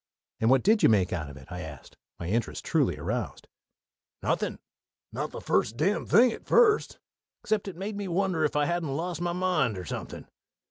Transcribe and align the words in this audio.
"And 0.39 0.49
what 0.49 0.63
did 0.63 0.81
you 0.81 0.89
make 0.89 1.13
out 1.13 1.29
of 1.29 1.37
it?" 1.37 1.45
I 1.51 1.61
asked, 1.61 1.95
my 2.19 2.25
interest 2.27 2.65
truly 2.65 2.97
aroused. 2.97 3.47
"Nothin' 4.23 4.57
not 5.11 5.29
the 5.29 5.39
first 5.39 5.77
dam 5.77 6.07
thing 6.07 6.31
at 6.31 6.47
first," 6.47 6.93
said 6.93 6.95
the 6.95 6.97
old 6.97 7.05
gentleman; 7.13 7.39
"except 7.43 7.67
it 7.67 7.77
made 7.77 7.95
me 7.95 8.07
wonder 8.07 8.43
if 8.43 8.55
I 8.55 8.65
hadn't 8.65 8.97
lost 8.97 9.21
my 9.21 9.33
mind, 9.33 9.77
or 9.77 9.85
something. 9.85 10.25